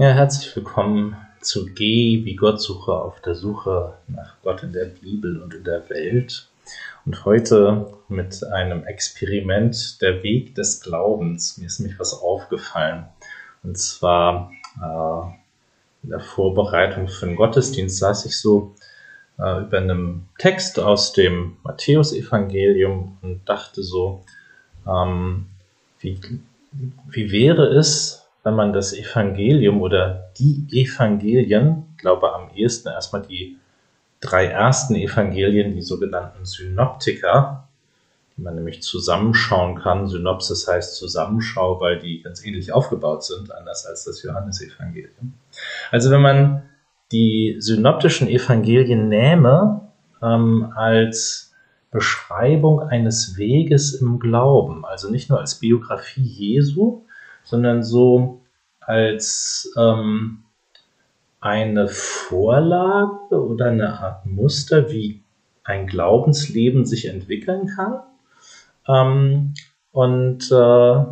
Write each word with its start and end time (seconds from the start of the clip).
Ja, 0.00 0.12
herzlich 0.12 0.56
willkommen 0.56 1.14
zu 1.42 1.66
G 1.66 2.24
wie 2.24 2.34
Gottsuche 2.34 2.90
auf 2.90 3.20
der 3.20 3.34
Suche 3.34 3.98
nach 4.08 4.40
Gott 4.42 4.62
in 4.62 4.72
der 4.72 4.86
Bibel 4.86 5.42
und 5.42 5.52
in 5.52 5.62
der 5.62 5.90
Welt. 5.90 6.48
Und 7.04 7.26
heute 7.26 7.92
mit 8.08 8.42
einem 8.44 8.84
Experiment 8.84 10.00
der 10.00 10.22
Weg 10.22 10.54
des 10.54 10.80
Glaubens. 10.80 11.58
Mir 11.58 11.66
ist 11.66 11.80
nämlich 11.80 12.00
was 12.00 12.14
aufgefallen. 12.14 13.08
Und 13.62 13.76
zwar 13.76 14.50
äh, 14.82 15.32
in 16.02 16.08
der 16.08 16.20
Vorbereitung 16.20 17.06
für 17.06 17.26
den 17.26 17.36
Gottesdienst 17.36 17.98
saß 17.98 18.24
ich 18.24 18.38
so 18.38 18.74
äh, 19.38 19.60
über 19.60 19.76
einem 19.76 20.28
Text 20.38 20.78
aus 20.80 21.12
dem 21.12 21.58
Matthäusevangelium 21.62 23.18
und 23.20 23.46
dachte 23.46 23.82
so, 23.82 24.24
ähm, 24.88 25.44
wie, 25.98 26.18
wie 27.10 27.30
wäre 27.30 27.66
es, 27.66 28.19
wenn 28.42 28.54
man 28.54 28.72
das 28.72 28.92
Evangelium 28.92 29.80
oder 29.80 30.30
die 30.38 30.66
Evangelien, 30.70 31.94
glaube 31.98 32.32
am 32.32 32.50
ehesten 32.54 32.88
erstmal 32.88 33.22
die 33.22 33.58
drei 34.20 34.46
ersten 34.46 34.94
Evangelien, 34.94 35.74
die 35.74 35.82
sogenannten 35.82 36.44
Synoptiker, 36.44 37.68
die 38.36 38.42
man 38.42 38.54
nämlich 38.54 38.82
zusammenschauen 38.82 39.76
kann. 39.76 40.08
Synopsis 40.08 40.66
heißt 40.66 40.96
Zusammenschau, 40.96 41.80
weil 41.80 41.98
die 41.98 42.22
ganz 42.22 42.44
ähnlich 42.44 42.72
aufgebaut 42.72 43.24
sind, 43.24 43.52
anders 43.54 43.86
als 43.86 44.04
das 44.04 44.22
Johannesevangelium. 44.22 45.34
Also 45.90 46.10
wenn 46.10 46.22
man 46.22 46.62
die 47.12 47.56
synoptischen 47.58 48.28
Evangelien 48.28 49.08
nähme 49.08 49.88
ähm, 50.22 50.72
als 50.74 51.52
Beschreibung 51.90 52.80
eines 52.80 53.36
Weges 53.36 53.94
im 53.94 54.20
Glauben, 54.20 54.84
also 54.84 55.10
nicht 55.10 55.28
nur 55.28 55.40
als 55.40 55.56
Biografie 55.56 56.22
Jesu, 56.22 57.02
sondern 57.44 57.82
so 57.82 58.42
als 58.80 59.72
ähm, 59.76 60.44
eine 61.40 61.88
Vorlage 61.88 63.42
oder 63.42 63.66
eine 63.66 63.98
Art 63.98 64.26
Muster, 64.26 64.90
wie 64.90 65.22
ein 65.64 65.86
Glaubensleben 65.86 66.84
sich 66.84 67.06
entwickeln 67.06 67.66
kann. 67.66 68.00
Ähm, 68.88 69.54
und, 69.92 70.50
äh, 70.50 71.04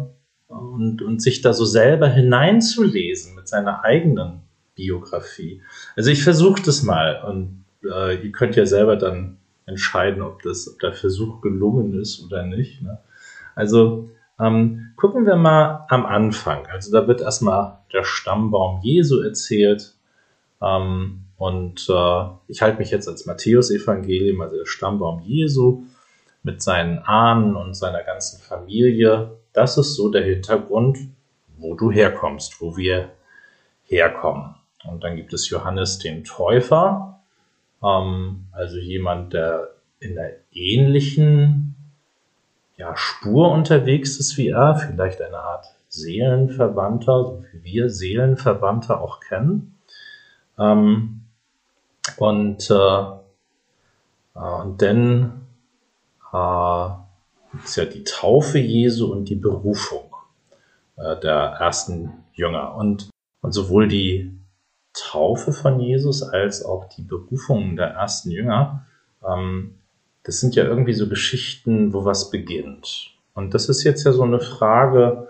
und, 0.49 1.03
und 1.03 1.23
sich 1.23 1.41
da 1.41 1.53
so 1.53 1.65
selber 1.65 2.09
hineinzulesen 2.09 3.35
mit 3.35 3.49
seiner 3.49 3.85
eigenen 3.85 4.41
Biografie. 4.75 5.63
Also 5.97 6.11
ich 6.11 6.23
versuche 6.23 6.63
das 6.63 6.83
mal 6.83 7.23
und 7.25 7.65
äh, 7.85 8.25
ihr 8.25 8.33
könnt 8.33 8.57
ja 8.57 8.65
selber 8.65 8.97
dann 8.97 9.39
entscheiden, 9.67 10.23
ob, 10.23 10.43
das, 10.43 10.73
ob 10.73 10.79
der 10.81 10.95
Versuch 10.95 11.41
gelungen 11.41 12.01
ist 12.01 12.25
oder 12.25 12.45
nicht. 12.45 12.81
Ne? 12.83 12.99
Also 13.55 14.09
ähm, 14.41 14.93
gucken 14.97 15.27
wir 15.27 15.37
mal 15.37 15.87
am 15.89 16.07
Anfang. 16.07 16.67
Also 16.67 16.93
da 16.93 17.07
wird 17.07 17.21
erstmal 17.21 17.79
der 17.93 18.05
Stammbaum 18.05 18.81
Jesu 18.83 19.21
erzählt. 19.21 19.95
Ähm, 20.63 21.25
und 21.37 21.89
äh, 21.89 22.25
ich 22.49 22.63
halte 22.63 22.79
mich 22.79 22.91
jetzt 22.91 23.09
als 23.09 23.27
Matthäus-Evangelium, 23.27 24.41
also 24.41 24.57
der 24.57 24.67
Stammbaum 24.67 25.21
Jesu 25.21 25.85
mit 26.43 26.63
seinen 26.63 26.99
Ahnen 26.99 27.57
und 27.57 27.75
seiner 27.75 28.03
ganzen 28.03 28.41
Familie. 28.41 29.37
Das 29.53 29.79
ist 29.79 29.95
so 29.95 30.09
der 30.09 30.25
Hintergrund, 30.25 30.99
wo 31.57 31.75
du 31.75 31.91
herkommst, 31.91 32.61
wo 32.61 32.77
wir 32.77 33.11
herkommen. 33.85 34.55
Und 34.89 35.05
dann 35.05 35.17
gibt 35.17 35.33
es 35.33 35.49
Johannes 35.51 35.99
den 35.99 36.25
Täufer, 36.25 37.21
ähm, 37.83 38.47
also 38.53 38.79
jemand, 38.79 39.33
der 39.33 39.71
in 40.01 40.15
der 40.15 40.37
ähnlichen 40.53 41.75
ja, 42.79 42.97
Spur 42.97 43.51
unterwegs 43.51 44.19
ist 44.19 44.39
wie 44.39 44.49
er, 44.49 44.77
vielleicht 44.77 45.21
eine 45.21 45.39
Art 45.39 45.67
Seelenverwandter, 45.89 47.25
so 47.25 47.45
wie 47.53 47.65
wir 47.65 47.91
Seelenverwandter 47.91 49.01
auch 49.01 49.21
kennen. 49.21 49.79
Ähm, 50.59 51.23
und, 52.17 52.71
äh, 52.71 53.01
äh 54.35 54.63
und 54.63 54.81
dann 54.81 55.47
äh, 56.33 56.89
ist 57.65 57.77
ja 57.77 57.85
die 57.85 58.05
Taufe 58.05 58.59
Jesu 58.59 59.13
und 59.13 59.29
die 59.29 59.35
Berufung 59.35 60.15
äh, 60.97 61.19
der 61.19 61.57
ersten 61.61 62.25
Jünger. 62.33 62.77
Und, 62.77 63.11
und 63.41 63.53
sowohl 63.53 63.89
die 63.89 64.39
Taufe 64.93 65.53
von 65.53 65.81
Jesus 65.81 66.23
als 66.23 66.65
auch 66.65 66.89
die 66.91 67.03
Berufung 67.03 67.75
der 67.75 67.89
ersten 67.89 68.31
Jünger 68.31 68.87
ähm, 69.27 69.78
das 70.29 70.41
sind 70.41 70.55
ja 70.57 70.65
irgendwie 70.65 70.93
so 70.93 71.09
Geschichten, 71.09 71.95
wo 71.95 72.05
was 72.05 72.31
beginnt. 72.31 73.15
Und 73.33 73.55
das 73.55 73.71
ist 73.71 73.83
jetzt 73.83 74.05
ja 74.05 74.13
so 74.13 74.25
eine 74.25 74.41
Frage 74.41 75.29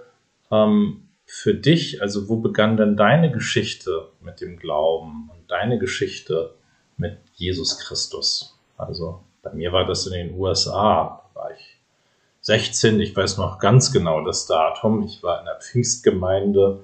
ähm, 0.50 1.04
für 1.24 1.54
dich. 1.54 2.02
Also 2.02 2.28
wo 2.28 2.38
begann 2.38 2.76
denn 2.76 2.96
deine 2.96 3.30
Geschichte 3.30 4.08
mit 4.20 4.40
dem 4.40 4.58
Glauben 4.58 5.30
und 5.32 5.48
deine 5.48 5.78
Geschichte 5.78 6.52
mit 6.96 7.16
Jesus 7.36 7.78
Christus? 7.78 8.58
Also 8.76 9.20
bei 9.44 9.52
mir 9.52 9.70
war 9.70 9.86
das 9.86 10.04
in 10.08 10.14
den 10.14 10.34
USA. 10.36 11.22
Da 11.32 11.40
war 11.40 11.52
ich 11.52 11.78
16. 12.40 12.98
Ich 12.98 13.14
weiß 13.14 13.38
noch 13.38 13.60
ganz 13.60 13.92
genau 13.92 14.24
das 14.24 14.46
Datum. 14.46 15.04
Ich 15.04 15.22
war 15.22 15.38
in 15.38 15.44
der 15.44 15.60
Pfingstgemeinde 15.60 16.80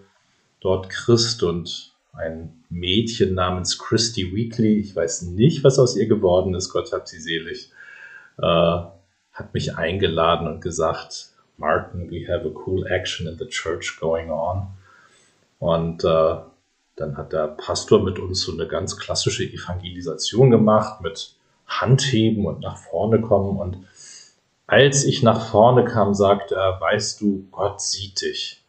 dort 0.60 0.88
Christ 0.88 1.42
und 1.42 1.92
ein 2.12 2.62
Mädchen 2.70 3.34
namens 3.34 3.76
Christy 3.76 4.32
Weekly. 4.32 4.78
Ich 4.78 4.94
weiß 4.94 5.22
nicht, 5.22 5.64
was 5.64 5.80
aus 5.80 5.96
ihr 5.96 6.06
geworden 6.06 6.54
ist. 6.54 6.70
Gott 6.70 6.92
hab 6.92 7.08
sie 7.08 7.18
selig 7.18 7.72
hat 8.42 9.54
mich 9.54 9.76
eingeladen 9.76 10.46
und 10.46 10.60
gesagt, 10.60 11.30
Martin, 11.56 12.10
we 12.10 12.26
have 12.28 12.46
a 12.46 12.52
cool 12.66 12.86
action 12.86 13.26
in 13.26 13.38
the 13.38 13.46
church 13.46 13.98
going 14.00 14.30
on. 14.30 14.68
Und 15.58 16.04
äh, 16.04 16.36
dann 16.96 17.16
hat 17.16 17.32
der 17.32 17.48
Pastor 17.48 18.02
mit 18.02 18.18
uns 18.18 18.42
so 18.42 18.52
eine 18.52 18.66
ganz 18.66 18.96
klassische 18.96 19.44
Evangelisation 19.44 20.50
gemacht 20.50 21.00
mit 21.00 21.34
Handheben 21.66 22.46
und 22.46 22.60
nach 22.60 22.76
vorne 22.76 23.20
kommen. 23.20 23.58
Und 23.58 23.86
als 24.66 25.04
ich 25.04 25.22
nach 25.22 25.46
vorne 25.50 25.84
kam, 25.84 26.14
sagte 26.14 26.54
er, 26.56 26.80
weißt 26.80 27.20
du, 27.20 27.46
Gott 27.50 27.80
sieht 27.80 28.20
dich. 28.20 28.62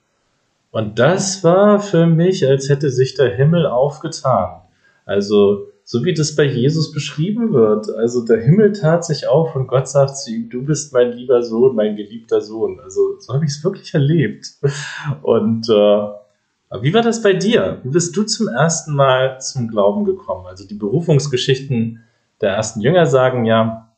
Und 0.72 1.00
das 1.00 1.44
war 1.44 1.80
für 1.80 2.06
mich, 2.06 2.46
als 2.48 2.70
hätte 2.70 2.90
sich 2.90 3.14
der 3.14 3.34
Himmel 3.36 3.66
aufgetan. 3.66 4.62
Also 5.06 5.68
so 5.88 6.04
wie 6.04 6.16
das 6.16 6.36
bei 6.36 6.46
Jesus 6.46 6.92
beschrieben 6.92 7.54
wird. 7.54 7.96
Also 7.96 8.26
der 8.26 8.42
Himmel 8.42 8.74
tat 8.74 9.06
sich 9.06 9.28
auf 9.28 9.56
und 9.56 9.68
Gott 9.68 9.88
sagt 9.88 10.18
zu 10.18 10.32
ihm, 10.32 10.50
du 10.50 10.64
bist 10.64 10.92
mein 10.94 11.12
lieber 11.12 11.44
Sohn, 11.44 11.76
mein 11.76 11.96
geliebter 11.96 12.42
Sohn. 12.42 12.80
Also 12.84 13.20
so 13.20 13.34
habe 13.34 13.46
ich 13.46 13.52
es 13.52 13.64
wirklich 13.64 13.94
erlebt. 13.94 14.48
Und 15.22 15.70
äh, 15.70 16.82
wie 16.82 16.94
war 16.94 17.04
das 17.04 17.22
bei 17.22 17.34
dir? 17.34 17.82
Wie 17.84 17.90
bist 17.90 18.18
du 18.18 18.24
zum 18.24 18.48
ersten 18.48 18.96
Mal 18.96 19.40
zum 19.40 19.68
Glauben 19.68 20.06
gekommen? 20.06 20.48
Also 20.48 20.68
die 20.68 20.74
Berufungsgeschichten 20.74 22.04
der 22.42 22.54
ersten 22.54 22.82
Jünger 22.82 23.06
sagen 23.06 23.46
ja, 23.46 23.94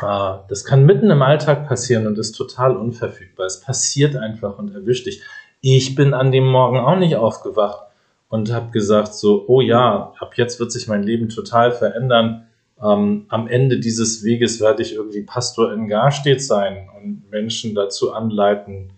äh, 0.00 0.38
das 0.48 0.64
kann 0.64 0.86
mitten 0.86 1.10
im 1.10 1.20
Alltag 1.20 1.68
passieren 1.68 2.06
und 2.06 2.18
ist 2.18 2.32
total 2.32 2.74
unverfügbar. 2.74 3.44
Es 3.44 3.60
passiert 3.60 4.16
einfach 4.16 4.58
und 4.58 4.74
erwischt 4.74 5.06
dich. 5.06 5.22
Ich 5.60 5.94
bin 5.94 6.14
an 6.14 6.32
dem 6.32 6.46
Morgen 6.46 6.78
auch 6.78 6.96
nicht 6.96 7.16
aufgewacht 7.16 7.87
und 8.28 8.52
habe 8.52 8.70
gesagt 8.70 9.14
so, 9.14 9.44
oh 9.48 9.60
ja, 9.60 10.12
ab 10.18 10.32
jetzt 10.36 10.60
wird 10.60 10.72
sich 10.72 10.86
mein 10.86 11.02
Leben 11.02 11.28
total 11.28 11.72
verändern. 11.72 12.46
Ähm, 12.82 13.26
am 13.28 13.48
Ende 13.48 13.80
dieses 13.80 14.22
Weges 14.22 14.60
werde 14.60 14.82
ich 14.82 14.94
irgendwie 14.94 15.22
Pastor 15.22 15.72
in 15.72 15.88
Garstedt 15.88 16.42
sein 16.42 16.88
und 16.96 17.30
Menschen 17.30 17.74
dazu 17.74 18.12
anleiten, 18.12 18.92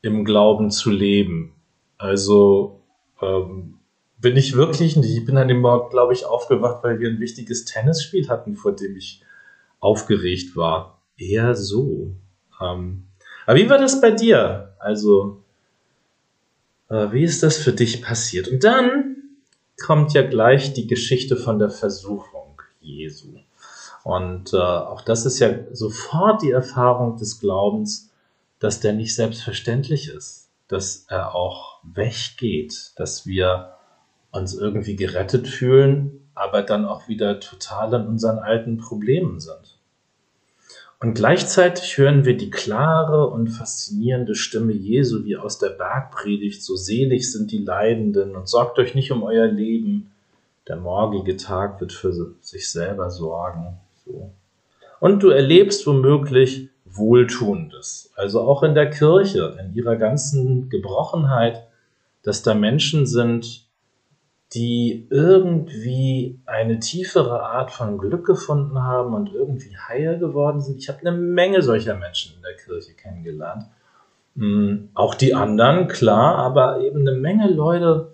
im 0.00 0.24
Glauben 0.24 0.70
zu 0.70 0.90
leben. 0.90 1.52
Also 1.98 2.80
ähm, 3.20 3.74
bin 4.18 4.36
ich 4.36 4.56
wirklich. 4.56 4.96
Ich 4.96 5.24
bin 5.24 5.36
an 5.36 5.48
dem 5.48 5.60
Morgen, 5.60 5.90
glaube 5.90 6.14
ich, 6.14 6.24
aufgewacht, 6.24 6.82
weil 6.82 6.98
wir 6.98 7.08
ein 7.08 7.20
wichtiges 7.20 7.64
Tennisspiel 7.64 8.28
hatten, 8.28 8.56
vor 8.56 8.72
dem 8.72 8.96
ich 8.96 9.22
aufgeregt 9.80 10.56
war. 10.56 11.02
Eher 11.18 11.54
so. 11.54 12.12
Ähm, 12.60 13.04
aber 13.46 13.58
wie 13.58 13.68
war 13.68 13.78
das 13.78 14.00
bei 14.00 14.12
dir? 14.12 14.74
Also 14.78 15.41
wie 16.92 17.24
ist 17.24 17.42
das 17.42 17.56
für 17.56 17.72
dich 17.72 18.02
passiert? 18.02 18.48
Und 18.48 18.64
dann 18.64 19.16
kommt 19.82 20.12
ja 20.12 20.22
gleich 20.22 20.74
die 20.74 20.86
Geschichte 20.86 21.36
von 21.36 21.58
der 21.58 21.70
Versuchung 21.70 22.60
Jesu. 22.80 23.38
Und 24.04 24.52
äh, 24.52 24.56
auch 24.56 25.02
das 25.02 25.26
ist 25.26 25.38
ja 25.38 25.50
sofort 25.72 26.42
die 26.42 26.50
Erfahrung 26.50 27.16
des 27.16 27.40
Glaubens, 27.40 28.10
dass 28.58 28.80
der 28.80 28.92
nicht 28.92 29.14
selbstverständlich 29.14 30.08
ist, 30.08 30.50
dass 30.68 31.06
er 31.08 31.34
auch 31.34 31.78
weggeht, 31.82 32.92
dass 32.96 33.26
wir 33.26 33.74
uns 34.30 34.54
irgendwie 34.54 34.96
gerettet 34.96 35.46
fühlen, 35.46 36.28
aber 36.34 36.62
dann 36.62 36.84
auch 36.84 37.08
wieder 37.08 37.40
total 37.40 37.94
an 37.94 38.06
unseren 38.06 38.38
alten 38.38 38.78
Problemen 38.78 39.40
sind. 39.40 39.71
Und 41.02 41.14
gleichzeitig 41.14 41.98
hören 41.98 42.24
wir 42.24 42.36
die 42.36 42.50
klare 42.50 43.26
und 43.26 43.48
faszinierende 43.48 44.36
Stimme 44.36 44.72
Jesu 44.72 45.24
wie 45.24 45.36
aus 45.36 45.58
der 45.58 45.70
Bergpredigt, 45.70 46.62
so 46.62 46.76
selig 46.76 47.32
sind 47.32 47.50
die 47.50 47.64
Leidenden 47.64 48.36
und 48.36 48.48
sorgt 48.48 48.78
euch 48.78 48.94
nicht 48.94 49.10
um 49.10 49.24
euer 49.24 49.48
Leben, 49.48 50.12
der 50.68 50.76
morgige 50.76 51.36
Tag 51.36 51.80
wird 51.80 51.92
für 51.92 52.12
sich 52.40 52.70
selber 52.70 53.10
sorgen. 53.10 53.78
So. 54.06 54.30
Und 55.00 55.24
du 55.24 55.30
erlebst 55.30 55.88
womöglich 55.88 56.68
Wohltuendes, 56.84 58.12
also 58.14 58.42
auch 58.42 58.62
in 58.62 58.76
der 58.76 58.88
Kirche, 58.88 59.58
in 59.58 59.74
ihrer 59.74 59.96
ganzen 59.96 60.68
Gebrochenheit, 60.68 61.66
dass 62.22 62.44
da 62.44 62.54
Menschen 62.54 63.06
sind, 63.06 63.64
die 64.54 65.06
irgendwie 65.08 66.38
eine 66.44 66.78
tiefere 66.78 67.42
Art 67.42 67.70
von 67.70 67.96
Glück 67.96 68.26
gefunden 68.26 68.82
haben 68.82 69.14
und 69.14 69.32
irgendwie 69.32 69.76
heil 69.76 70.18
geworden 70.18 70.60
sind. 70.60 70.78
Ich 70.78 70.88
habe 70.88 71.00
eine 71.00 71.12
Menge 71.12 71.62
solcher 71.62 71.96
Menschen 71.96 72.34
in 72.36 72.42
der 72.42 72.56
Kirche 72.56 72.92
kennengelernt. 72.92 73.64
Mhm, 74.34 74.90
auch 74.94 75.14
die 75.14 75.34
anderen, 75.34 75.88
klar, 75.88 76.36
aber 76.36 76.80
eben 76.80 77.00
eine 77.00 77.16
Menge 77.16 77.50
Leute, 77.50 78.12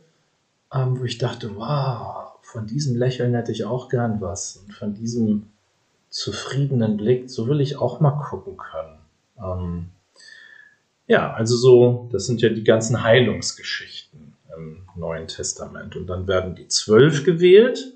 ähm, 0.72 1.00
wo 1.00 1.04
ich 1.04 1.18
dachte, 1.18 1.56
wow, 1.56 2.38
von 2.42 2.66
diesem 2.66 2.96
Lächeln 2.96 3.34
hätte 3.34 3.52
ich 3.52 3.64
auch 3.64 3.88
gern 3.88 4.20
was. 4.20 4.56
Und 4.64 4.72
von 4.74 4.94
diesem 4.94 5.48
zufriedenen 6.08 6.96
Blick, 6.96 7.30
so 7.30 7.48
will 7.48 7.60
ich 7.60 7.78
auch 7.78 8.00
mal 8.00 8.12
gucken 8.12 8.56
können. 8.56 8.98
Ähm, 9.42 9.88
ja, 11.08 11.32
also 11.32 11.56
so, 11.56 12.08
das 12.12 12.26
sind 12.26 12.42
ja 12.42 12.48
die 12.48 12.64
ganzen 12.64 13.02
Heilungsgeschichten 13.02 14.27
im 14.58 14.82
Neuen 14.96 15.28
Testament. 15.28 15.96
Und 15.96 16.06
dann 16.06 16.26
werden 16.26 16.54
die 16.54 16.68
zwölf 16.68 17.24
gewählt. 17.24 17.94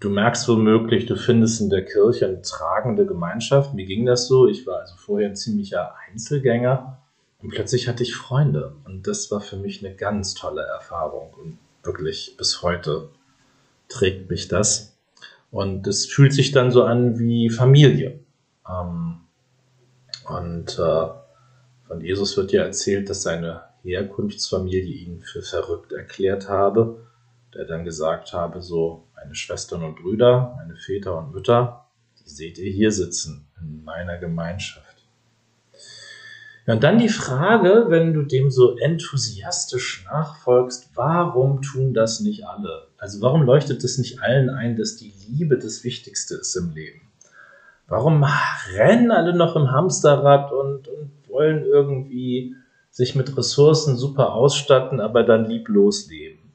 Du 0.00 0.08
merkst 0.08 0.48
womöglich, 0.48 1.06
du 1.06 1.14
findest 1.14 1.60
in 1.60 1.68
der 1.68 1.84
Kirche 1.84 2.26
eine 2.26 2.42
tragende 2.42 3.04
Gemeinschaft. 3.06 3.74
Mir 3.74 3.84
ging 3.84 4.06
das 4.06 4.26
so. 4.26 4.48
Ich 4.48 4.66
war 4.66 4.80
also 4.80 4.96
vorher 4.96 5.28
ein 5.28 5.36
ziemlicher 5.36 5.94
Einzelgänger 6.08 6.98
und 7.42 7.50
plötzlich 7.50 7.88
hatte 7.88 8.02
ich 8.02 8.14
Freunde. 8.14 8.74
Und 8.84 9.06
das 9.06 9.30
war 9.30 9.40
für 9.40 9.56
mich 9.56 9.84
eine 9.84 9.94
ganz 9.94 10.34
tolle 10.34 10.62
Erfahrung. 10.62 11.32
Und 11.34 11.58
wirklich 11.82 12.34
bis 12.36 12.62
heute 12.62 13.08
trägt 13.88 14.30
mich 14.30 14.48
das. 14.48 14.96
Und 15.50 15.86
es 15.86 16.06
fühlt 16.06 16.32
sich 16.32 16.52
dann 16.52 16.70
so 16.70 16.84
an 16.84 17.18
wie 17.18 17.50
Familie. 17.50 18.20
Ähm, 18.68 19.16
und 20.28 20.78
äh, 20.78 21.06
von 21.88 22.00
Jesus 22.00 22.36
wird 22.36 22.52
ja 22.52 22.62
erzählt, 22.62 23.10
dass 23.10 23.22
seine 23.22 23.62
Herkunftsfamilie 23.82 24.94
ihn 24.94 25.20
für 25.20 25.42
verrückt 25.42 25.92
erklärt 25.92 26.48
habe, 26.48 27.06
der 27.54 27.64
dann 27.64 27.84
gesagt 27.84 28.32
habe, 28.32 28.62
so 28.62 29.04
meine 29.16 29.34
Schwestern 29.34 29.82
und 29.82 29.96
Brüder, 29.96 30.54
meine 30.56 30.76
Väter 30.76 31.18
und 31.18 31.32
Mütter, 31.32 31.86
die 32.24 32.30
seht 32.30 32.58
ihr 32.58 32.70
hier 32.70 32.92
sitzen 32.92 33.46
in 33.60 33.84
meiner 33.84 34.18
Gemeinschaft. 34.18 34.86
Ja, 36.66 36.74
und 36.74 36.84
dann 36.84 36.98
die 36.98 37.08
Frage, 37.08 37.86
wenn 37.88 38.12
du 38.12 38.22
dem 38.22 38.50
so 38.50 38.76
enthusiastisch 38.76 40.04
nachfolgst, 40.04 40.90
warum 40.94 41.62
tun 41.62 41.94
das 41.94 42.20
nicht 42.20 42.46
alle? 42.46 42.86
Also 42.98 43.20
warum 43.22 43.42
leuchtet 43.42 43.82
es 43.82 43.98
nicht 43.98 44.22
allen 44.22 44.50
ein, 44.50 44.76
dass 44.76 44.96
die 44.96 45.12
Liebe 45.28 45.58
das 45.58 45.84
Wichtigste 45.84 46.36
ist 46.36 46.54
im 46.56 46.70
Leben? 46.74 47.00
Warum 47.88 48.24
rennen 48.72 49.10
alle 49.10 49.34
noch 49.34 49.56
im 49.56 49.72
Hamsterrad 49.72 50.52
und, 50.52 50.86
und 50.86 51.10
wollen 51.28 51.64
irgendwie 51.64 52.54
sich 52.90 53.14
mit 53.14 53.36
Ressourcen 53.36 53.96
super 53.96 54.34
ausstatten, 54.34 55.00
aber 55.00 55.22
dann 55.22 55.46
lieblos 55.46 56.08
leben? 56.08 56.52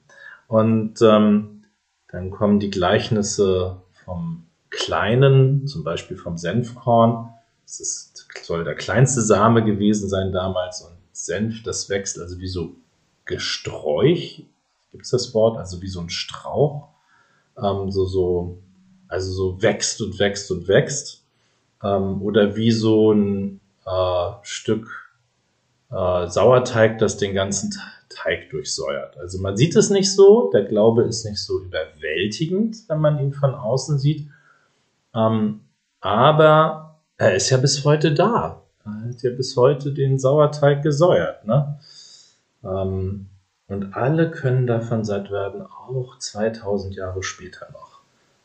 Und 0.48 1.02
ähm, 1.02 1.64
dann 2.12 2.32
kommen 2.32 2.60
die 2.60 2.70
Gleichnisse 2.70 3.78
vom 4.04 4.46
Kleinen, 4.70 5.68
zum 5.68 5.84
Beispiel 5.84 6.18
vom 6.18 6.38
Senfkorn. 6.38 7.30
Das 7.66 7.80
ist, 7.80 8.28
soll 8.44 8.64
der 8.64 8.76
kleinste 8.76 9.22
Same 9.22 9.64
gewesen 9.64 10.10
sein 10.10 10.32
damals. 10.32 10.82
Und 10.82 10.96
Senf, 11.12 11.64
das 11.64 11.90
wächst 11.90 12.20
also 12.20 12.40
wie 12.40 12.48
so 12.48 12.76
Gesträuch, 13.26 14.46
gibt 14.92 15.06
es 15.06 15.12
das 15.12 15.34
Wort, 15.34 15.58
also 15.58 15.82
wie 15.82 15.88
so 15.88 16.02
ein 16.02 16.10
Strauch. 16.10 16.90
Ähm, 17.58 17.92
so, 17.92 18.06
so, 18.06 18.58
also 19.08 19.32
so 19.32 19.62
wächst 19.62 20.02
und 20.02 20.20
wächst 20.20 20.52
und 20.52 20.68
wächst 20.68 21.24
ähm, 21.84 22.22
oder 22.22 22.56
wie 22.56 22.72
so 22.72 23.12
ein 23.12 23.60
äh, 23.86 24.32
Stück 24.44 25.05
äh, 25.92 26.28
Sauerteig, 26.28 26.98
das 27.00 27.18
den 27.18 27.34
ganzen 27.34 27.74
Teig 28.10 28.50
durchsäuert. 28.50 29.18
Also 29.18 29.40
man 29.40 29.58
sieht 29.58 29.76
es 29.76 29.90
nicht 29.90 30.14
so, 30.14 30.50
der 30.52 30.64
Glaube 30.64 31.04
ist 31.04 31.26
nicht 31.26 31.40
so 31.44 31.60
überwältigend, 31.62 32.78
wenn 32.88 33.00
man 33.00 33.20
ihn 33.20 33.34
von 33.34 33.54
außen 33.54 34.00
sieht, 34.00 34.30
ähm, 35.14 35.62
aber 36.02 37.00
er 37.18 37.36
ist 37.36 37.50
ja 37.50 37.58
bis 37.58 37.84
heute 37.86 38.14
da. 38.14 38.62
Er 38.86 39.10
hat 39.10 39.24
ja 39.24 39.32
bis 39.32 39.56
heute 39.56 39.92
den 39.94 40.20
Sauerteig 40.20 40.84
gesäuert. 40.84 41.46
Ne? 41.46 41.80
Ähm, 42.64 43.28
und 43.68 43.96
alle 43.96 44.30
können 44.30 44.68
davon 44.68 45.04
satt 45.04 45.32
werden, 45.32 45.64
auch 45.64 46.20
2000 46.20 46.96
Jahre 46.96 47.24
später 47.24 47.68
noch. 47.72 48.02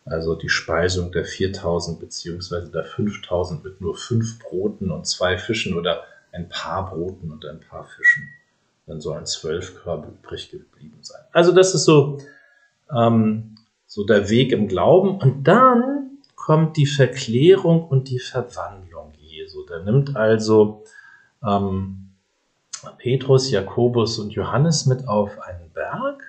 Also 0.07 0.35
die 0.35 0.49
Speisung 0.49 1.13
der 1.13 1.25
4000 1.25 2.01
beziehungsweise 2.01 2.71
der 2.71 2.85
5000 2.85 3.63
mit 3.63 3.81
nur 3.81 3.97
fünf 3.97 4.39
Broten 4.39 4.91
und 4.91 5.07
zwei 5.07 5.37
Fischen 5.37 5.77
oder 5.77 6.03
ein 6.33 6.49
paar 6.49 6.91
Broten 6.91 7.31
und 7.31 7.45
ein 7.47 7.61
paar 7.61 7.85
Fischen. 7.85 8.29
Dann 8.87 9.01
sollen 9.01 9.27
zwölf 9.27 9.83
Körbe 9.83 10.09
übrig 10.09 10.51
geblieben 10.51 10.99
sein. 11.01 11.23
Also 11.33 11.53
das 11.53 11.75
ist 11.75 11.85
so, 11.85 12.19
ähm, 12.95 13.57
so 13.87 14.05
der 14.05 14.29
Weg 14.31 14.53
im 14.53 14.69
Glauben. 14.69 15.19
Und 15.19 15.45
dann 15.45 16.19
kommt 16.35 16.77
die 16.77 16.87
Verklärung 16.87 17.87
und 17.87 18.09
die 18.09 18.19
Verwandlung 18.19 19.13
Jesu. 19.19 19.65
Der 19.67 19.83
nimmt 19.85 20.17
also 20.17 20.85
ähm, 21.47 22.11
Petrus, 22.99 23.51
Jakobus 23.51 24.19
und 24.19 24.33
Johannes 24.33 24.87
mit 24.87 25.07
auf 25.07 25.39
einen 25.41 25.71
Berg. 25.73 26.23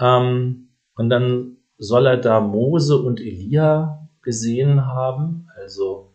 Ähm, 0.00 0.68
und 0.96 1.10
dann 1.10 1.56
soll 1.78 2.06
er 2.06 2.16
da 2.16 2.40
Mose 2.40 2.96
und 2.96 3.20
Elia 3.20 4.08
gesehen 4.22 4.86
haben, 4.86 5.48
also 5.56 6.10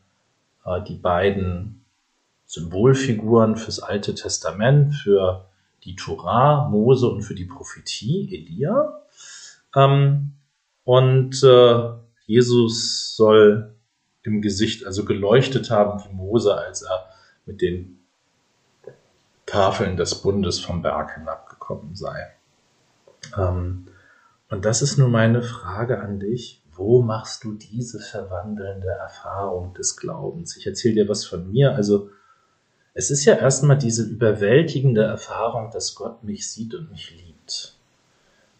äh, 0.65 0.81
die 0.83 0.95
beiden 0.95 1.82
Symbolfiguren 2.53 3.55
fürs 3.55 3.79
Alte 3.79 4.13
Testament, 4.13 4.93
für 4.93 5.49
die 5.85 5.95
Torah, 5.95 6.69
Mose 6.69 7.07
und 7.07 7.23
für 7.23 7.33
die 7.33 7.45
Prophetie, 7.45 8.29
Elia. 8.31 9.01
Ähm, 9.75 10.33
und 10.83 11.43
äh, 11.43 11.89
Jesus 12.27 13.15
soll 13.15 13.73
im 14.21 14.43
Gesicht 14.43 14.85
also 14.85 15.03
geleuchtet 15.03 15.71
haben 15.71 16.03
wie 16.03 16.13
Mose, 16.13 16.55
als 16.55 16.83
er 16.83 17.07
mit 17.47 17.63
den 17.63 17.97
Tafeln 19.47 19.97
des 19.97 20.21
Bundes 20.21 20.59
vom 20.59 20.83
Berg 20.83 21.15
hinabgekommen 21.15 21.95
sei. 21.95 22.35
Ähm, 23.35 23.87
und 24.51 24.63
das 24.63 24.83
ist 24.83 24.99
nun 24.99 25.09
meine 25.09 25.41
Frage 25.41 26.01
an 26.01 26.19
dich. 26.19 26.61
Wo 26.71 27.01
machst 27.01 27.45
du 27.45 27.53
diese 27.53 27.99
verwandelnde 27.99 28.89
Erfahrung 28.89 29.73
des 29.73 29.97
Glaubens? 29.97 30.55
Ich 30.55 30.67
erzähle 30.67 30.95
dir 30.95 31.09
was 31.09 31.25
von 31.25 31.51
mir. 31.51 31.73
Also, 31.73 32.09
es 32.93 33.09
ist 33.09 33.25
ja 33.25 33.35
erstmal 33.35 33.77
diese 33.77 34.03
überwältigende 34.03 35.03
Erfahrung, 35.03 35.71
dass 35.71 35.95
Gott 35.95 36.23
mich 36.23 36.49
sieht 36.49 36.75
und 36.75 36.91
mich 36.91 37.11
liebt. 37.11 37.75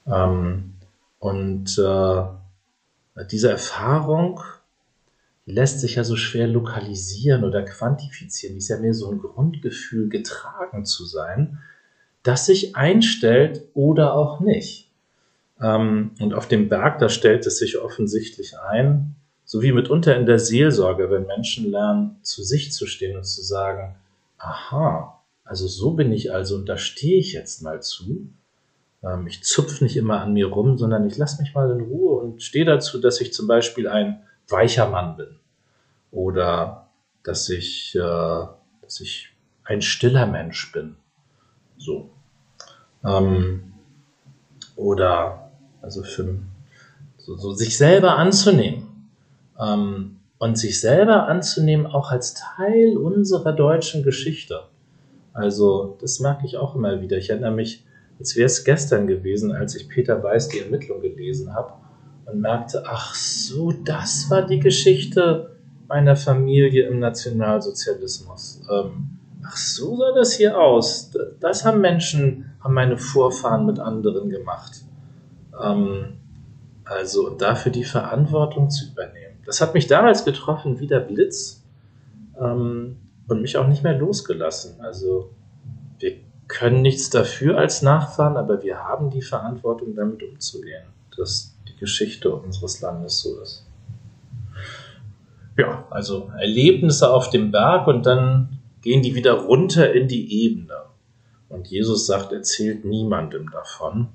Ähm, 0.08 0.74
und 1.20 1.78
äh, 1.78 3.26
diese 3.32 3.52
Erfahrung 3.52 4.42
lässt 5.46 5.82
sich 5.82 5.96
ja 5.96 6.04
so 6.04 6.16
schwer 6.16 6.48
lokalisieren 6.48 7.44
oder 7.44 7.64
quantifizieren. 7.64 8.56
Die 8.56 8.60
ist 8.60 8.70
ja 8.70 8.78
mehr 8.78 8.94
so 8.94 9.12
ein 9.12 9.20
Grundgefühl, 9.20 10.10
getragen 10.10 10.86
zu 10.86 11.06
sein, 11.06 11.60
das 12.24 12.46
sich 12.46 12.76
einstellt 12.76 13.64
oder 13.74 14.14
auch 14.14 14.40
nicht. 14.40 14.90
Ähm, 15.62 16.12
und 16.20 16.34
auf 16.34 16.48
dem 16.48 16.70
Berg, 16.70 17.00
da 17.00 17.10
stellt 17.10 17.46
es 17.46 17.60
sich 17.60 17.78
offensichtlich 17.78 18.58
ein, 18.58 19.16
so 19.46 19.62
wie 19.62 19.74
mitunter 19.74 20.16
in 20.16 20.26
der 20.26 20.40
Seelsorge, 20.40 21.12
wenn 21.12 21.28
Menschen 21.28 21.70
lernen, 21.70 22.18
zu 22.24 22.44
sich 22.44 22.72
zu 22.72 22.88
stehen 22.88 23.18
und 23.18 23.26
zu 23.26 23.42
sagen, 23.44 23.96
aha, 24.44 25.22
also 25.44 25.68
so 25.68 25.92
bin 25.92 26.12
ich 26.12 26.34
also 26.34 26.56
und 26.56 26.68
da 26.68 26.78
stehe 26.78 27.20
ich 27.20 27.34
jetzt 27.34 27.62
mal 27.62 27.82
zu. 27.82 28.30
Ähm, 29.04 29.28
ich 29.28 29.44
zupfe 29.44 29.84
nicht 29.84 29.98
immer 29.98 30.22
an 30.22 30.34
mir 30.34 30.48
rum, 30.48 30.78
sondern 30.78 31.08
ich 31.08 31.18
lasse 31.18 31.42
mich 31.42 31.54
mal 31.54 31.72
in 31.72 31.82
Ruhe 31.82 32.22
und 32.22 32.44
stehe 32.44 32.66
dazu, 32.66 33.00
dass 33.00 33.22
ich 33.22 33.34
zum 33.34 33.48
Beispiel 33.48 33.88
ein 33.88 34.24
weicher 34.48 34.90
Mann 34.90 35.16
bin 35.18 35.40
oder 36.12 36.90
dass 37.24 37.50
ich, 37.50 37.96
äh, 37.96 38.00
dass 38.82 39.00
ich 39.00 39.30
ein 39.64 39.82
stiller 39.82 40.26
Mensch 40.26 40.72
bin. 40.72 40.96
So. 41.78 42.10
Ähm, 43.04 43.74
oder 44.76 45.52
also 45.82 46.04
für 46.04 46.40
so, 47.18 47.38
so 47.38 47.54
sich 47.54 47.78
selber 47.78 48.18
anzunehmen. 48.18 49.10
Ähm, 49.60 50.20
und 50.44 50.58
sich 50.58 50.82
selber 50.82 51.30
anzunehmen 51.30 51.86
auch 51.86 52.12
als 52.12 52.34
Teil 52.34 52.98
unserer 52.98 53.54
deutschen 53.54 54.04
Geschichte. 54.04 54.64
Also 55.32 55.98
das 56.02 56.20
mag 56.20 56.40
ich 56.44 56.58
auch 56.58 56.76
immer 56.76 57.00
wieder. 57.00 57.16
Ich 57.16 57.30
erinnere 57.30 57.54
mich, 57.54 57.86
als 58.20 58.36
wäre 58.36 58.48
es 58.48 58.66
gestern 58.66 59.08
gewesen, 59.08 59.54
als 59.54 59.74
ich 59.74 59.88
Peter 59.88 60.22
Weiß 60.22 60.50
die 60.50 60.60
Ermittlung 60.60 61.00
gelesen 61.00 61.54
habe 61.54 61.72
und 62.26 62.42
merkte, 62.42 62.84
ach 62.86 63.16
so, 63.16 63.72
das 63.72 64.30
war 64.30 64.46
die 64.46 64.60
Geschichte 64.60 65.56
meiner 65.88 66.18
Familie 66.18 66.90
im 66.90 67.00
Nationalsozialismus. 67.00 68.64
Ähm, 68.70 69.18
ach 69.48 69.56
so 69.56 69.96
sah 69.96 70.12
das 70.14 70.34
hier 70.34 70.60
aus. 70.60 71.10
Das 71.40 71.64
haben 71.64 71.80
Menschen, 71.80 72.52
haben 72.60 72.74
meine 72.74 72.98
Vorfahren 72.98 73.66
mit 73.66 73.80
anderen 73.80 74.30
gemacht. 74.30 74.84
Ähm, 75.64 76.18
also 76.86 77.30
dafür 77.30 77.72
die 77.72 77.84
Verantwortung 77.84 78.70
zu 78.70 78.92
übernehmen. 78.92 79.38
Das 79.46 79.62
hat 79.62 79.74
mich 79.74 79.88
damals 79.88 80.26
getroffen 80.26 80.80
wie 80.80 80.88
der 80.88 81.00
Blitz 81.00 81.64
ähm, 82.40 82.98
und 83.28 83.42
mich 83.42 83.58
auch 83.58 83.68
nicht 83.68 83.84
mehr 83.84 83.98
losgelassen. 83.98 84.82
Also 84.82 85.32
wir 86.00 86.16
können 86.48 86.82
nichts 86.82 87.10
dafür 87.10 87.58
als 87.58 87.82
Nachfahren, 87.82 88.38
aber 88.38 88.64
wir 88.64 88.80
haben 88.84 89.10
die 89.10 89.22
Verantwortung, 89.22 89.96
damit 89.96 90.24
umzugehen, 90.24 90.84
dass 91.18 91.58
die 91.68 91.76
Geschichte 91.78 92.34
unseres 92.34 92.82
Landes 92.82 93.22
so 93.22 93.40
ist. 93.42 93.66
Ja, 95.58 95.86
also 95.90 96.32
Erlebnisse 96.38 97.12
auf 97.12 97.30
dem 97.30 97.52
Berg 97.52 97.88
und 97.88 98.06
dann 98.06 98.60
gehen 98.82 99.02
die 99.02 99.16
wieder 99.16 99.34
runter 99.34 99.94
in 99.94 100.08
die 100.08 100.44
Ebene. 100.44 100.74
Und 101.48 101.68
Jesus 101.68 102.08
sagt, 102.08 102.32
erzählt 102.32 102.84
niemandem 102.84 103.52
davon, 103.52 104.10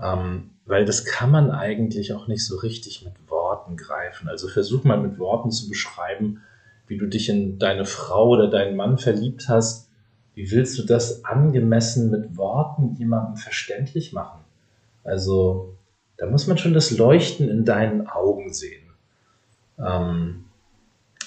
ähm, 0.00 0.50
weil 0.64 0.84
das 0.84 1.04
kann 1.04 1.30
man 1.30 1.50
eigentlich 1.50 2.12
auch 2.12 2.28
nicht 2.28 2.44
so 2.44 2.56
richtig 2.56 3.04
mit 3.04 3.14
Worten 3.28 3.76
greifen. 3.76 4.28
Also 4.28 4.48
versuch 4.48 4.84
mal 4.84 4.98
mit 4.98 5.18
Worten 5.18 5.50
zu 5.50 5.68
beschreiben, 5.68 6.42
wie 6.86 6.98
du 6.98 7.06
dich 7.06 7.28
in 7.28 7.58
deine 7.58 7.84
Frau 7.84 8.28
oder 8.28 8.48
deinen 8.48 8.76
Mann 8.76 8.98
verliebt 8.98 9.48
hast. 9.48 9.88
Wie 10.34 10.50
willst 10.50 10.78
du 10.78 10.84
das 10.84 11.24
angemessen 11.24 12.10
mit 12.10 12.36
Worten 12.36 12.94
jemandem 12.98 13.36
verständlich 13.36 14.12
machen? 14.12 14.40
Also 15.04 15.76
da 16.16 16.26
muss 16.26 16.46
man 16.46 16.58
schon 16.58 16.74
das 16.74 16.90
Leuchten 16.90 17.48
in 17.48 17.64
deinen 17.64 18.06
Augen 18.06 18.52
sehen. 18.52 18.90
Ähm, 19.78 20.44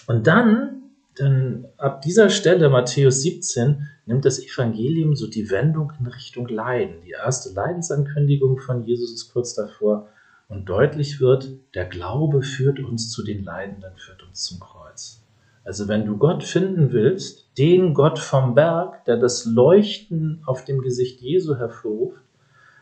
und 0.08 0.28
dann, 0.28 0.75
dann 1.16 1.66
ab 1.78 2.02
dieser 2.02 2.30
Stelle, 2.30 2.70
Matthäus 2.70 3.22
17, 3.22 3.88
nimmt 4.06 4.26
das 4.26 4.40
Evangelium 4.40 5.16
so 5.16 5.28
die 5.28 5.50
Wendung 5.50 5.92
in 6.00 6.08
Richtung 6.08 6.48
Leiden. 6.48 7.02
Die 7.06 7.12
erste 7.12 7.54
Leidensankündigung 7.54 8.60
von 8.60 8.84
Jesus 8.84 9.12
ist 9.14 9.34
kurz 9.34 9.54
davor 9.54 10.10
und 10.48 10.70
deutlich 10.70 11.20
wird, 11.20 11.50
der 11.74 11.86
Glaube 11.86 12.42
führt 12.42 12.80
uns 12.80 13.12
zu 13.12 13.24
den 13.24 13.44
Leidenden, 13.44 13.96
führt 13.98 14.24
uns 14.24 14.44
zum 14.44 14.60
Kreuz. 14.60 15.24
Also 15.64 15.88
wenn 15.88 16.06
du 16.06 16.18
Gott 16.18 16.44
finden 16.44 16.92
willst, 16.92 17.50
den 17.58 17.96
Gott 17.96 18.20
vom 18.20 18.54
Berg, 18.54 19.04
der 19.06 19.18
das 19.18 19.46
Leuchten 19.46 20.44
auf 20.46 20.64
dem 20.64 20.82
Gesicht 20.82 21.22
Jesu 21.22 21.56
hervorruft, 21.56 22.22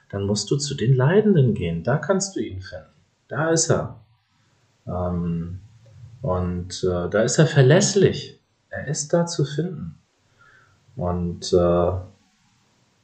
dann 0.10 0.26
musst 0.26 0.52
du 0.52 0.58
zu 0.58 0.76
den 0.76 0.94
Leidenden 0.94 1.54
gehen. 1.54 1.84
Da 1.84 1.98
kannst 1.98 2.36
du 2.36 2.42
ihn 2.42 2.62
finden. 2.62 2.86
Da 3.30 3.52
ist 3.52 3.70
er. 3.70 4.02
Ähm, 4.86 5.60
und 6.24 6.86
äh, 6.86 7.10
da 7.10 7.22
ist 7.22 7.38
er 7.38 7.48
verlässlich. 7.48 8.40
Er 8.70 8.88
ist 8.88 9.14
da 9.14 9.26
zu 9.26 9.44
finden. 9.44 9.96
Und 10.96 11.52
äh, 11.52 11.58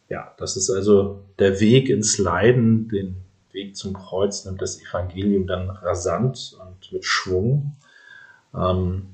ja, 0.10 0.34
das 0.38 0.56
ist 0.56 0.70
also 0.70 1.20
der 1.38 1.60
Weg 1.60 1.90
ins 1.90 2.18
Leiden, 2.18 2.88
den 2.88 3.18
Weg 3.52 3.76
zum 3.76 3.94
Kreuz 3.94 4.46
nimmt 4.46 4.62
das 4.62 4.82
Evangelium 4.82 5.48
dann 5.48 5.70
rasant 5.70 6.58
und 6.62 6.94
mit 6.94 7.04
Schwung. 7.04 7.76
Ähm, 8.56 9.08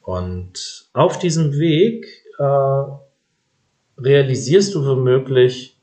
und 0.00 0.88
auf 0.94 1.18
diesem 1.18 1.52
Weg 1.58 2.06
äh, 2.38 2.84
realisierst 3.98 4.74
du 4.74 4.86
womöglich, 4.86 5.76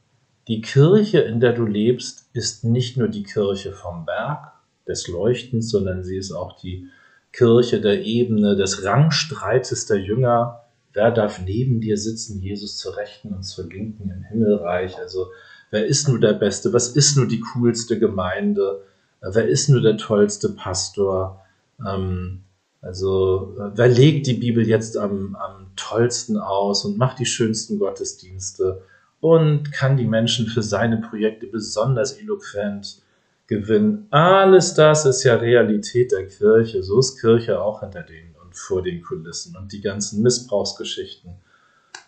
die 0.48 0.62
Kirche, 0.62 1.20
in 1.20 1.40
der 1.40 1.54
du 1.54 1.68
lebst, 1.68 2.32
ist 2.34 2.64
nicht 2.64 2.98
nur 2.98 3.10
die 3.10 3.22
Kirche 3.22 3.74
vom 3.74 4.08
Berg 4.08 4.54
des 4.88 5.08
Leuchtens, 5.08 5.70
sondern 5.70 6.04
sie 6.04 6.18
ist 6.18 6.32
auch 6.32 6.60
die 6.60 6.90
Kirche 7.32 7.82
der 7.82 8.04
Ebene 8.04 8.56
des 8.56 8.84
Rangstreites 8.84 9.86
der 9.86 9.98
Jünger. 9.98 10.64
Wer 10.94 11.12
darf 11.12 11.40
neben 11.40 11.82
dir 11.82 11.98
sitzen, 11.98 12.42
Jesus 12.42 12.78
zur 12.78 12.98
Rechten 12.98 13.30
und 13.30 13.44
zur 13.44 13.68
Linken 13.68 14.10
im 14.10 14.24
Himmelreich? 14.24 14.98
Also 14.98 15.28
wer 15.72 15.86
ist 15.86 16.08
nur 16.08 16.20
der 16.20 16.34
Beste? 16.34 16.74
Was 16.74 16.90
ist 16.90 17.16
nur 17.16 17.28
die 17.28 17.42
coolste 17.54 18.00
Gemeinde? 18.00 18.84
Wer 19.22 19.48
ist 19.48 19.70
nur 19.70 19.82
der 19.82 19.98
tollste 19.98 20.50
Pastor? 20.50 21.44
Ähm, 21.86 22.42
also 22.82 23.56
wer 23.76 23.88
legt 23.88 24.28
die 24.28 24.36
Bibel 24.36 24.66
jetzt 24.68 24.98
am, 24.98 25.36
am 25.36 25.72
tollsten 25.76 26.38
aus 26.38 26.86
und 26.86 26.98
macht 26.98 27.20
die 27.20 27.26
schönsten 27.26 27.78
Gottesdienste 27.78 28.82
und 29.20 29.72
kann 29.74 29.98
die 29.98 30.08
Menschen 30.08 30.48
für 30.48 30.64
seine 30.64 30.98
Projekte 30.98 31.48
besonders 31.48 32.14
eloquent 32.14 33.02
gewinnen. 33.50 34.06
Alles 34.12 34.75
das 34.75 35.06
ist 35.06 35.24
ja 35.24 35.36
Realität 35.36 36.12
der 36.12 36.27
Kirche. 36.27 36.84
So 36.84 37.00
ist 37.00 37.20
Kirche 37.20 37.60
auch 37.60 37.82
hinter 37.82 38.03
den 38.03 38.36
und 38.41 38.56
vor 38.56 38.84
den 38.84 39.01
Kulissen. 39.01 39.58
Und 39.58 39.74
die 39.74 39.82
ganzen 39.82 40.22
Missbrauchsgeschichten 40.22 41.32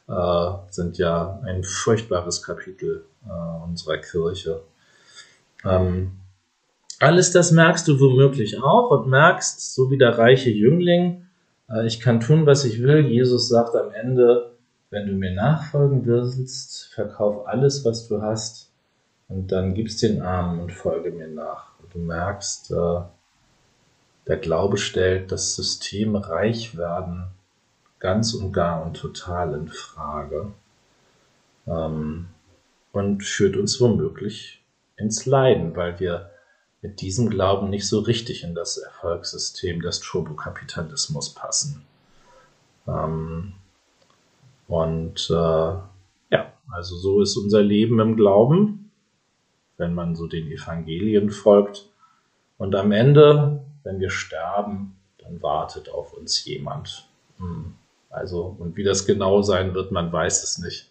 äh, 0.07 0.51
sind 0.69 0.99
ja 0.99 1.41
ein 1.43 1.63
furchtbares 1.63 2.43
Kapitel 2.43 3.05
äh, 3.25 3.63
unserer 3.63 3.97
Kirche. 3.97 4.61
Ähm, 5.65 6.11
alles 6.99 7.31
das 7.31 7.51
merkst 7.51 7.87
du 7.87 7.99
womöglich 7.99 8.61
auch 8.61 8.91
und 8.91 9.07
merkst, 9.07 9.73
so 9.73 9.89
wie 9.89 9.97
der 9.97 10.19
reiche 10.19 10.51
Jüngling, 10.51 11.25
äh, 11.71 11.87
ich 11.87 11.99
kann 11.99 12.19
tun, 12.19 12.45
was 12.45 12.65
ich 12.65 12.83
will. 12.83 13.07
Jesus 13.07 13.49
sagt 13.49 13.75
am 13.75 13.91
Ende, 13.91 14.51
wenn 14.91 15.07
du 15.07 15.13
mir 15.13 15.33
nachfolgen 15.33 16.05
willst, 16.05 16.93
verkauf 16.93 17.47
alles, 17.47 17.83
was 17.83 18.07
du 18.07 18.21
hast 18.21 18.70
und 19.31 19.51
dann 19.51 19.73
gibst 19.73 20.01
den 20.03 20.21
Armen 20.21 20.59
und 20.59 20.73
folge 20.73 21.11
mir 21.11 21.27
nach. 21.27 21.79
Und 21.79 21.93
du 21.93 21.99
merkst, 21.99 22.71
äh, 22.71 23.01
der 24.27 24.37
Glaube 24.37 24.77
stellt 24.77 25.31
das 25.31 25.55
System 25.55 26.15
reich 26.15 26.77
werden 26.77 27.27
ganz 27.99 28.33
und 28.33 28.51
gar 28.51 28.83
und 28.83 28.95
total 28.95 29.53
in 29.53 29.69
Frage 29.69 30.51
ähm, 31.67 32.27
und 32.91 33.23
führt 33.23 33.55
uns 33.55 33.79
womöglich 33.79 34.63
ins 34.97 35.25
Leiden, 35.25 35.75
weil 35.75 35.99
wir 35.99 36.31
mit 36.81 36.99
diesem 37.01 37.29
Glauben 37.29 37.69
nicht 37.69 37.87
so 37.87 37.99
richtig 37.99 38.43
in 38.43 38.55
das 38.55 38.77
Erfolgssystem 38.77 39.81
des 39.81 39.99
Turbokapitalismus 39.99 41.33
passen. 41.33 41.85
Ähm, 42.87 43.53
und 44.67 45.29
äh, 45.29 45.33
ja, 45.33 46.53
also 46.71 46.97
so 46.97 47.21
ist 47.21 47.37
unser 47.37 47.61
Leben 47.61 47.99
im 47.99 48.15
Glauben 48.15 48.90
wenn 49.81 49.93
man 49.93 50.15
so 50.15 50.27
den 50.27 50.49
Evangelien 50.49 51.29
folgt. 51.31 51.89
Und 52.57 52.75
am 52.75 52.93
Ende, 52.93 53.65
wenn 53.83 53.99
wir 53.99 54.11
sterben, 54.11 54.95
dann 55.17 55.41
wartet 55.41 55.89
auf 55.89 56.13
uns 56.13 56.45
jemand. 56.45 57.09
Hm. 57.39 57.73
Also, 58.09 58.55
und 58.59 58.77
wie 58.77 58.83
das 58.83 59.05
genau 59.05 59.41
sein 59.41 59.73
wird, 59.73 59.91
man 59.91 60.13
weiß 60.13 60.43
es 60.43 60.59
nicht. 60.59 60.89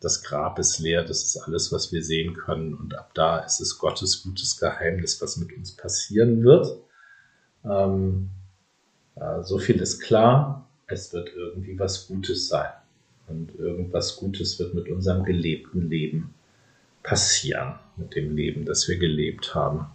Das 0.00 0.24
Grab 0.24 0.58
ist 0.58 0.80
leer, 0.80 1.04
das 1.04 1.22
ist 1.22 1.36
alles, 1.36 1.70
was 1.72 1.92
wir 1.92 2.02
sehen 2.02 2.34
können. 2.34 2.74
Und 2.74 2.98
ab 2.98 3.12
da 3.14 3.38
ist 3.38 3.60
es 3.60 3.78
Gottes 3.78 4.24
gutes 4.24 4.58
Geheimnis, 4.58 5.22
was 5.22 5.36
mit 5.36 5.56
uns 5.56 5.72
passieren 5.76 6.42
wird. 6.42 6.76
Ähm, 7.64 8.30
äh, 9.14 9.42
so 9.42 9.58
viel 9.58 9.80
ist 9.80 10.00
klar, 10.00 10.68
es 10.88 11.12
wird 11.12 11.30
irgendwie 11.36 11.78
was 11.78 12.08
Gutes 12.08 12.48
sein. 12.48 12.72
Und 13.28 13.54
irgendwas 13.54 14.16
Gutes 14.16 14.58
wird 14.58 14.74
mit 14.74 14.88
unserem 14.88 15.24
gelebten 15.24 15.88
Leben 15.88 16.34
passieren 17.02 17.74
mit 17.96 18.14
dem 18.14 18.34
Leben, 18.34 18.64
das 18.64 18.88
wir 18.88 18.98
gelebt 18.98 19.54
haben. 19.54 19.86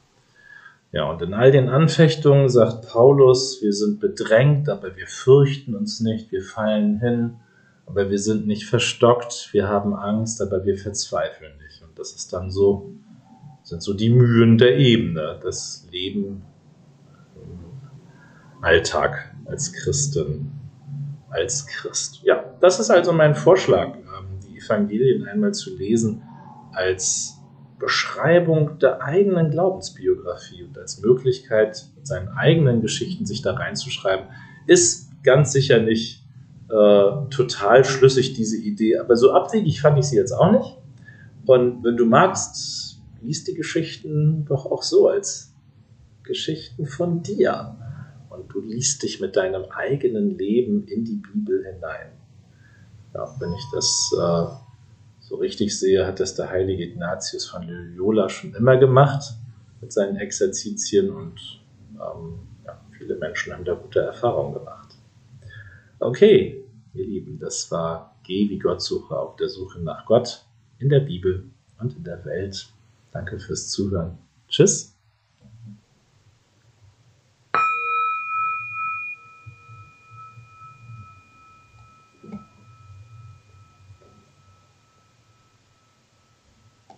Ja, 0.91 1.09
und 1.09 1.21
in 1.21 1.33
all 1.33 1.51
den 1.51 1.69
Anfechtungen 1.69 2.49
sagt 2.49 2.87
Paulus, 2.87 3.61
wir 3.61 3.73
sind 3.73 3.99
bedrängt, 3.99 4.69
aber 4.69 4.95
wir 4.95 5.07
fürchten 5.07 5.75
uns 5.75 5.99
nicht, 5.99 6.31
wir 6.31 6.41
fallen 6.41 6.99
hin, 6.99 7.35
aber 7.85 8.09
wir 8.09 8.19
sind 8.19 8.47
nicht 8.47 8.65
verstockt, 8.65 9.49
wir 9.51 9.67
haben 9.67 9.93
Angst, 9.93 10.41
aber 10.41 10.65
wir 10.65 10.77
verzweifeln 10.77 11.51
nicht. 11.63 11.81
Und 11.83 11.97
das 11.99 12.13
ist 12.13 12.31
dann 12.33 12.51
so, 12.51 12.91
sind 13.63 13.83
so 13.83 13.93
die 13.93 14.09
Mühen 14.09 14.57
der 14.57 14.77
Ebene, 14.77 15.39
das 15.43 15.87
Leben 15.91 16.41
im 17.35 18.63
Alltag 18.63 19.35
als 19.45 19.73
Christin, 19.73 20.51
als 21.29 21.67
Christ. 21.67 22.21
Ja, 22.23 22.43
das 22.61 22.79
ist 22.79 22.89
also 22.89 23.11
mein 23.11 23.35
Vorschlag, 23.35 23.95
ähm, 23.95 24.39
die 24.47 24.57
Evangelien 24.57 25.27
einmal 25.27 25.53
zu 25.53 25.75
lesen 25.75 26.21
als 26.77 27.38
Beschreibung 27.79 28.79
der 28.79 29.03
eigenen 29.03 29.51
Glaubensbiografie 29.51 30.63
und 30.63 30.77
als 30.77 31.01
Möglichkeit, 31.01 31.86
mit 31.96 32.07
seinen 32.07 32.29
eigenen 32.29 32.81
Geschichten 32.81 33.25
sich 33.25 33.41
da 33.41 33.53
reinzuschreiben, 33.53 34.27
ist 34.65 35.12
ganz 35.24 35.51
sicher 35.51 35.79
nicht 35.79 36.24
äh, 36.69 37.29
total 37.29 37.84
schlüssig, 37.84 38.34
diese 38.34 38.57
Idee. 38.57 38.98
Aber 38.98 39.15
so 39.15 39.31
abwegig 39.31 39.81
fand 39.81 40.00
ich 40.00 40.05
sie 40.05 40.15
jetzt 40.15 40.31
auch 40.31 40.51
nicht. 40.51 40.77
Und 41.46 41.84
wenn 41.84 41.98
du 41.98 42.05
magst, 42.05 43.00
liest 43.22 43.48
die 43.48 43.53
Geschichten 43.53 44.46
doch 44.46 44.65
auch 44.65 44.84
so 44.84 45.07
als 45.07 45.53
Geschichten 46.24 46.86
von 46.86 47.24
dir. 47.24 47.75
Und 48.29 48.53
du 48.53 48.62
liest 48.62 49.03
dich 49.03 49.22
mit 49.22 49.36
deinem 49.36 49.65
eigenen 49.72 50.38
Leben 50.38 50.86
in 50.88 51.05
die 51.05 51.15
Bibel 51.15 51.63
hinein. 51.65 52.12
Ja, 53.13 53.34
wenn 53.39 53.53
ich 53.53 53.63
das 53.72 54.12
äh, 54.19 54.66
so 55.27 55.36
richtig 55.36 55.77
sehe, 55.77 56.05
hat 56.05 56.19
das 56.19 56.36
der 56.36 56.50
heilige 56.50 56.84
Ignatius 56.84 57.48
von 57.48 57.67
Loyola 57.67 58.29
schon 58.29 58.55
immer 58.55 58.77
gemacht 58.77 59.34
mit 59.81 59.91
seinen 59.91 60.15
Exerzitien 60.15 61.10
und 61.10 61.62
ähm, 61.96 62.39
ja, 62.65 62.79
viele 62.98 63.15
Menschen 63.15 63.53
haben 63.53 63.65
da 63.65 63.74
gute 63.74 64.00
Erfahrungen 64.00 64.53
gemacht. 64.53 64.96
Okay, 66.00 66.63
ihr 66.93 67.05
Lieben, 67.05 67.39
das 67.39 67.69
war 67.72 68.17
Geh 68.24 68.50
wie 68.50 68.60
Gott 68.60 68.81
suche 68.81 69.17
auf 69.17 69.38
der 69.38 69.48
Suche 69.48 69.79
nach 69.79 70.05
Gott 70.05 70.43
in 70.79 70.89
der 70.89 71.00
Bibel 71.00 71.50
und 71.79 71.96
in 71.96 72.03
der 72.03 72.25
Welt. 72.25 72.67
Danke 73.13 73.39
fürs 73.39 73.69
Zuhören. 73.69 74.17
Tschüss. 74.50 74.96